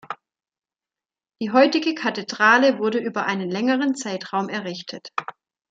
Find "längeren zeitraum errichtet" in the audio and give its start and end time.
3.51-5.09